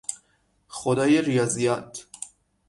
خدای 0.67 1.21
ریاضیات 1.21 2.07